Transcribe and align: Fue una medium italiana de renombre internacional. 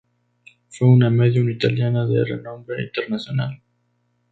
Fue 0.69 0.87
una 0.87 1.11
medium 1.11 1.47
italiana 1.51 2.07
de 2.07 2.25
renombre 2.25 2.81
internacional. 2.85 3.61